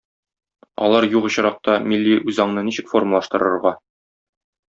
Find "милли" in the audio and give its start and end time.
1.91-2.15